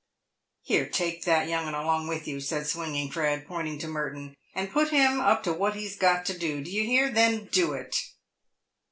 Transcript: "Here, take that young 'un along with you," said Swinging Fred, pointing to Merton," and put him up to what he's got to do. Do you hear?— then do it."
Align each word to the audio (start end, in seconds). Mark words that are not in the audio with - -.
"Here, 0.63 0.89
take 0.89 1.25
that 1.25 1.47
young 1.47 1.67
'un 1.67 1.75
along 1.75 2.07
with 2.07 2.27
you," 2.27 2.39
said 2.41 2.65
Swinging 2.65 3.11
Fred, 3.11 3.45
pointing 3.45 3.77
to 3.77 3.87
Merton," 3.87 4.35
and 4.55 4.71
put 4.71 4.89
him 4.89 5.19
up 5.19 5.43
to 5.43 5.53
what 5.53 5.75
he's 5.75 5.95
got 5.95 6.25
to 6.25 6.35
do. 6.35 6.63
Do 6.63 6.71
you 6.71 6.83
hear?— 6.83 7.11
then 7.11 7.45
do 7.51 7.73
it." 7.73 8.01